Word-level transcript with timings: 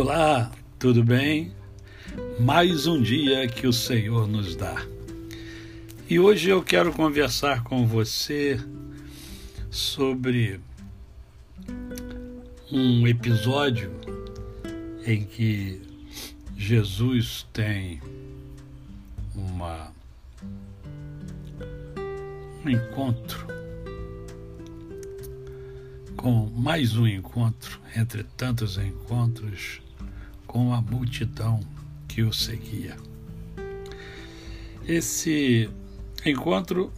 Olá, 0.00 0.52
tudo 0.78 1.02
bem? 1.02 1.52
Mais 2.38 2.86
um 2.86 3.02
dia 3.02 3.48
que 3.48 3.66
o 3.66 3.72
Senhor 3.72 4.28
nos 4.28 4.54
dá. 4.54 4.76
E 6.08 6.20
hoje 6.20 6.50
eu 6.50 6.62
quero 6.62 6.92
conversar 6.92 7.64
com 7.64 7.84
você 7.84 8.60
sobre 9.72 10.60
um 12.70 13.08
episódio 13.08 13.90
em 15.04 15.24
que 15.24 15.82
Jesus 16.56 17.44
tem 17.52 18.00
uma 19.34 19.92
um 22.64 22.70
encontro 22.70 23.48
com 26.16 26.46
mais 26.54 26.96
um 26.96 27.06
encontro 27.06 27.80
entre 27.96 28.22
tantos 28.22 28.78
encontros 28.78 29.87
com 30.48 30.72
a 30.74 30.80
multidão 30.80 31.60
que 32.08 32.22
o 32.22 32.32
seguia. 32.32 32.96
Esse 34.84 35.68
encontro 36.24 36.90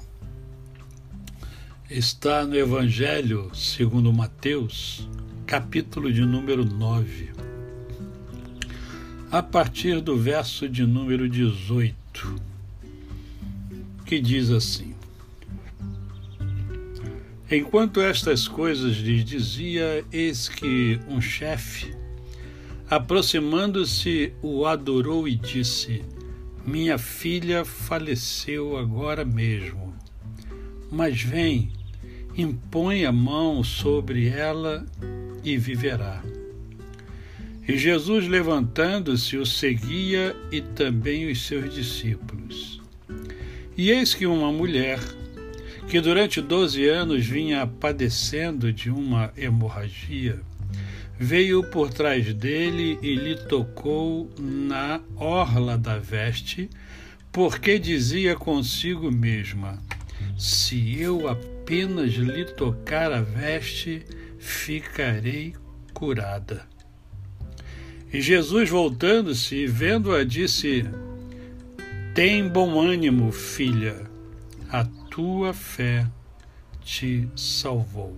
está 1.91 2.47
no 2.47 2.57
Evangelho 2.57 3.51
segundo 3.53 4.13
Mateus, 4.13 5.09
capítulo 5.45 6.13
de 6.13 6.25
número 6.25 6.65
9, 6.65 7.31
a 9.33 9.43
partir 9.43 10.01
do 10.01 10.17
verso 10.17 10.69
de 10.69 10.87
número 10.87 11.29
18, 11.29 12.37
que 14.07 14.21
diz 14.21 14.51
assim: 14.51 14.95
Enquanto 17.51 18.01
estas 18.01 18.47
coisas 18.47 18.97
lhes 18.99 19.25
dizia, 19.25 20.05
eis 20.13 20.49
que 20.49 21.01
um 21.09 21.21
chefe 21.21 22.00
Aproximando-se, 22.91 24.33
o 24.43 24.67
adorou 24.67 25.29
e 25.29 25.37
disse: 25.37 26.03
Minha 26.67 26.99
filha 26.99 27.65
faleceu 27.65 28.77
agora 28.77 29.25
mesmo. 29.25 29.95
Mas 30.91 31.23
vem, 31.23 31.71
impõe 32.37 33.05
a 33.05 33.13
mão 33.13 33.63
sobre 33.63 34.27
ela 34.27 34.85
e 35.45 35.57
viverá. 35.57 36.21
E 37.69 37.79
Jesus, 37.79 38.27
levantando-se, 38.27 39.37
o 39.37 39.47
seguia 39.47 40.35
e 40.51 40.61
também 40.61 41.31
os 41.31 41.47
seus 41.47 41.73
discípulos. 41.73 42.83
E 43.77 43.93
eis 43.93 44.15
que 44.15 44.27
uma 44.27 44.51
mulher, 44.51 44.99
que 45.89 46.01
durante 46.01 46.41
doze 46.41 46.89
anos 46.89 47.25
vinha 47.25 47.65
padecendo 47.69 48.73
de 48.73 48.91
uma 48.91 49.33
hemorragia, 49.37 50.41
veio 51.23 51.63
por 51.63 51.93
trás 51.93 52.33
dele 52.33 52.99
e 53.03 53.15
lhe 53.15 53.37
tocou 53.37 54.31
na 54.39 55.03
orla 55.17 55.77
da 55.77 55.99
veste, 55.99 56.71
porque 57.31 57.79
dizia 57.79 58.35
consigo 58.35 59.13
mesma: 59.13 59.79
Se 60.39 60.99
eu 60.99 61.29
apenas 61.29 62.15
lhe 62.15 62.47
tocar 62.47 63.13
a 63.13 63.21
veste, 63.21 64.03
ficarei 64.39 65.55
curada. 65.93 66.67
E 68.11 68.23
Jesus, 68.23 68.71
voltando-se 68.71 69.55
e 69.57 69.67
vendo-a, 69.67 70.25
disse: 70.25 70.87
Tem 72.15 72.49
bom 72.49 72.81
ânimo, 72.81 73.31
filha, 73.31 74.11
a 74.71 74.85
tua 75.11 75.53
fé 75.53 76.07
te 76.83 77.29
salvou. 77.37 78.17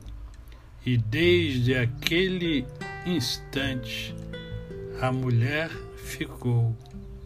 E 0.84 0.96
desde 0.96 1.76
aquele 1.76 2.64
instante, 3.06 4.14
a 5.00 5.10
mulher 5.10 5.70
ficou 5.96 6.76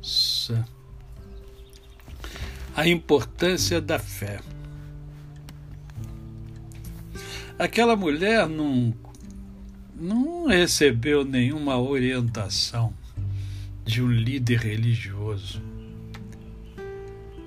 sã. 0.02 0.64
A 2.74 2.86
importância 2.86 3.80
da 3.80 3.98
fé. 3.98 4.40
Aquela 7.58 7.96
mulher 7.96 8.46
não, 8.46 8.94
não 9.94 10.46
recebeu 10.46 11.24
nenhuma 11.24 11.78
orientação 11.78 12.92
de 13.84 14.02
um 14.02 14.10
líder 14.10 14.58
religioso. 14.58 15.62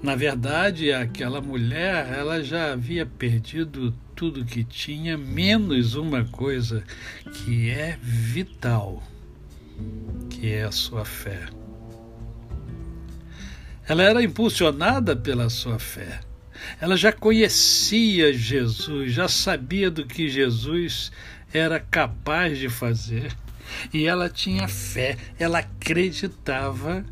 Na 0.01 0.16
verdade, 0.16 0.94
aquela 0.94 1.41
mulher, 1.41 2.12
ela 2.12 2.41
já 2.41 2.72
havia 2.72 3.06
perdido 3.06 3.94
tudo 4.19 4.44
que 4.44 4.66
tinha, 4.66 5.18
menos 5.18 5.96
uma 5.96 6.25
coisa 6.25 6.84
que 7.34 7.69
é 7.69 7.97
vital, 8.02 9.02
que 10.30 10.52
é 10.52 10.63
a 10.66 10.74
sua 10.74 11.06
fé. 11.06 11.47
Ela 13.88 14.03
era 14.03 14.22
impulsionada 14.22 15.16
pela 15.16 15.50
sua 15.50 15.80
fé. 15.80 16.19
Ela 16.81 16.97
já 16.97 17.13
conhecia 17.13 18.34
Jesus, 18.34 19.13
já 19.13 19.30
sabia 19.30 19.90
do 19.90 20.06
que 20.06 20.28
Jesus 20.28 21.13
era 21.53 21.80
capaz 21.80 22.57
de 22.57 22.68
fazer. 22.68 23.34
E 23.94 24.06
ela 24.06 24.28
tinha 24.28 24.68
fé, 24.68 25.18
ela 25.40 25.59
acreditava 25.59 27.06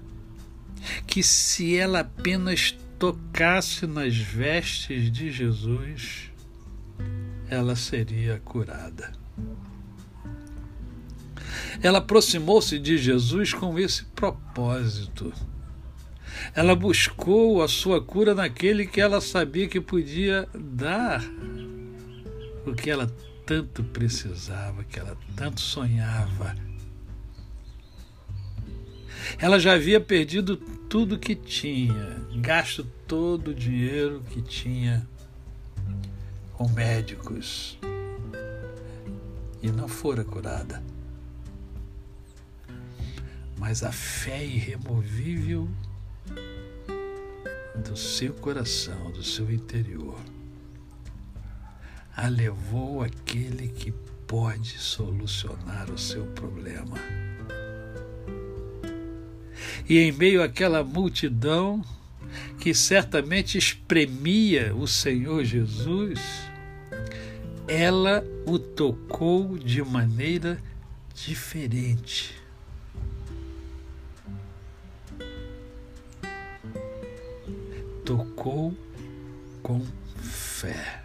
que 1.05 1.23
se 1.23 1.77
ela 1.77 2.01
apenas 2.01 2.77
tocasse 2.99 3.87
nas 3.87 4.17
vestes 4.17 5.09
de 5.09 5.31
Jesus, 5.31 6.35
ela 7.49 7.75
seria 7.75 8.41
curada. 8.43 9.11
Ela 11.81 11.99
aproximou-se 11.99 12.77
de 12.79 12.97
Jesus 12.97 13.53
com 13.53 13.77
esse 13.77 14.03
propósito. 14.05 15.31
Ela 16.53 16.75
buscou 16.75 17.61
a 17.61 17.67
sua 17.67 18.01
cura 18.01 18.33
naquele 18.33 18.85
que 18.85 18.99
ela 18.99 19.21
sabia 19.21 19.67
que 19.67 19.79
podia 19.79 20.47
dar 20.55 21.23
o 22.65 22.73
que 22.73 22.89
ela 22.89 23.07
tanto 23.45 23.83
precisava, 23.83 24.83
que 24.83 24.99
ela 24.99 25.17
tanto 25.35 25.61
sonhava. 25.61 26.55
Ela 29.39 29.59
já 29.59 29.73
havia 29.73 29.99
perdido 29.99 30.57
tudo 30.57 31.19
que 31.19 31.35
tinha, 31.35 32.17
gasto 32.35 32.83
todo 33.07 33.49
o 33.49 33.55
dinheiro 33.55 34.23
que 34.29 34.41
tinha 34.41 35.07
com 36.57 36.67
médicos 36.69 37.77
e 39.61 39.71
não 39.71 39.87
fora 39.87 40.23
curada. 40.23 40.83
Mas 43.59 43.83
a 43.83 43.91
fé 43.91 44.43
irremovível 44.43 45.69
do 47.75 47.95
seu 47.95 48.33
coração, 48.33 49.11
do 49.11 49.23
seu 49.23 49.51
interior, 49.51 50.17
a 52.15 52.27
levou 52.27 53.03
aquele 53.03 53.67
que 53.67 53.91
pode 54.25 54.79
solucionar 54.79 55.91
o 55.91 55.97
seu 55.97 56.25
problema. 56.25 56.97
E 59.87 59.99
em 59.99 60.11
meio 60.11 60.41
àquela 60.41 60.83
multidão, 60.83 61.83
que 62.59 62.73
certamente 62.73 63.57
espremia 63.57 64.75
o 64.75 64.87
Senhor 64.87 65.43
Jesus, 65.43 66.19
ela 67.67 68.23
o 68.45 68.57
tocou 68.57 69.57
de 69.57 69.81
maneira 69.83 70.57
diferente. 71.13 72.35
Tocou 78.05 78.73
com 79.61 79.85
fé. 80.21 81.03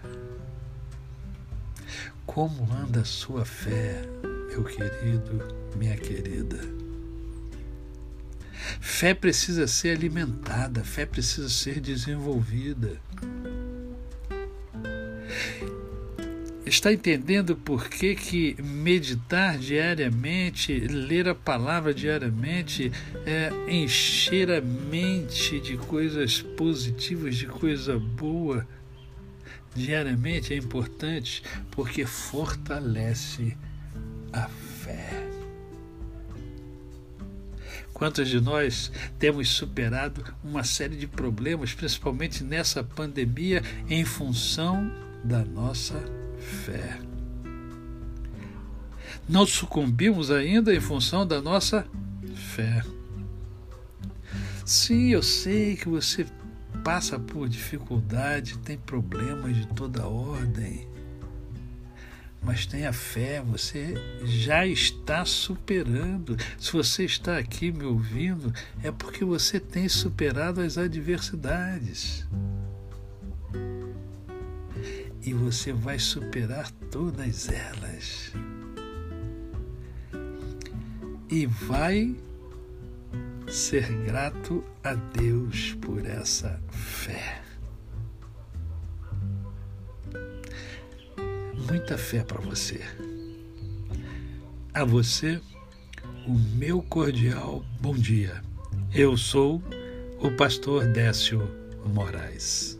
Como 2.25 2.73
anda 2.73 3.01
a 3.01 3.05
sua 3.05 3.45
fé, 3.45 4.03
meu 4.49 4.63
querido, 4.65 5.49
minha 5.77 5.97
querida? 5.97 6.82
Fé 8.81 9.15
precisa 9.15 9.67
ser 9.67 9.97
alimentada, 9.97 10.83
fé 10.85 11.07
precisa 11.07 11.49
ser 11.49 11.81
desenvolvida. 11.81 13.01
Está 16.65 16.93
entendendo 16.93 17.55
por 17.55 17.89
que, 17.91 18.15
que 18.15 18.57
meditar 18.63 19.59
diariamente, 19.59 20.79
ler 20.79 21.29
a 21.29 21.35
palavra 21.35 21.93
diariamente, 21.93 22.91
é, 23.27 23.51
encher 23.69 24.51
a 24.51 24.61
mente 24.61 25.61
de 25.61 25.77
coisas 25.77 26.41
positivas, 26.41 27.37
de 27.37 27.47
coisa 27.47 27.99
boa, 27.99 28.67
diariamente 29.75 30.55
é 30.55 30.57
importante 30.57 31.43
porque 31.71 32.07
fortalece 32.07 33.57
a 34.33 34.49
fé. 34.49 35.32
Quantos 38.03 38.29
de 38.29 38.41
nós 38.41 38.91
temos 39.17 39.49
superado 39.49 40.25
uma 40.43 40.65
série 40.65 40.97
de 40.97 41.07
problemas, 41.07 41.73
principalmente 41.73 42.43
nessa 42.43 42.83
pandemia, 42.83 43.63
em 43.89 44.05
função 44.05 44.91
da 45.23 45.45
nossa 45.45 46.03
fé? 46.65 46.99
Não 49.29 49.47
sucumbimos 49.47 50.33
ainda 50.33 50.75
em 50.75 50.81
função 50.81 51.25
da 51.25 51.41
nossa 51.41 51.87
fé. 52.35 52.83
Sim, 54.67 55.11
eu 55.11 55.23
sei 55.23 55.77
que 55.77 55.89
você 55.89 56.27
passa 56.83 57.21
por 57.21 57.49
dificuldade, 57.49 58.59
tem 58.59 58.77
problemas 58.77 59.55
de 59.55 59.69
toda 59.69 60.09
ordem. 60.09 60.89
Mas 62.43 62.67
tenha 62.67 62.93
fé, 62.93 63.41
você 63.41 63.95
já 64.25 64.67
está 64.67 65.25
superando. 65.25 66.37
Se 66.59 66.73
você 66.73 67.05
está 67.05 67.39
aqui 67.39 67.71
me 67.71 67.85
ouvindo, 67.85 68.53
é 68.83 68.91
porque 68.91 69.25
você 69.25 69.61
tem 69.61 69.89
superado 69.89 70.61
as 70.61 70.77
adversidades. 70.77 72.27
E 75.25 75.33
você 75.33 75.73
vai 75.73 76.01
superar 76.01 76.69
todas 76.91 77.49
elas. 77.49 78.33
E 81.31 81.47
vai 81.47 82.17
ser 83.47 83.87
grato 84.05 84.65
a 84.83 84.95
Deus 84.95 85.75
por 85.81 86.05
essa 86.05 86.61
fé. 86.71 87.32
Muita 91.73 91.97
fé 91.97 92.23
para 92.23 92.39
você. 92.39 92.83
A 94.75 94.85
você, 94.85 95.41
o 96.27 96.35
meu 96.35 96.83
cordial 96.83 97.65
bom 97.81 97.95
dia. 97.95 98.43
Eu 98.95 99.17
sou 99.17 99.63
o 100.21 100.31
pastor 100.33 100.87
Décio 100.87 101.49
Moraes. 101.87 102.79